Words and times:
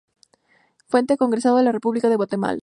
Fuente: 0.89 1.15
Congreso 1.23 1.55
de 1.55 1.61
la 1.61 1.71
República 1.77 2.09
de 2.09 2.15
Guatemala 2.15 2.59